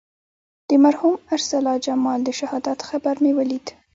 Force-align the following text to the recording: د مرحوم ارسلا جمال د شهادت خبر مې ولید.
د 0.69 0.71
مرحوم 0.83 1.15
ارسلا 1.35 1.73
جمال 1.85 2.19
د 2.25 2.29
شهادت 2.39 2.79
خبر 2.89 3.15
مې 3.23 3.31
ولید. 3.37 3.65